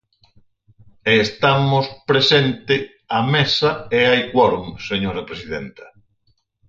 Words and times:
E 1.11 1.13
estamos 1.27 1.85
presente 2.09 2.75
a 3.17 3.19
Mesa 3.33 3.71
e 3.97 3.99
hai 4.09 4.21
quórum, 4.33 4.65
señora 4.89 5.27
presidenta. 5.29 5.85